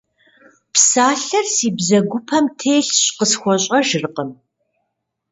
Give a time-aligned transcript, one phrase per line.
[0.73, 4.29] Псалъэр си бзэгупэм телъщ, къысхуэщӏэжыркъым.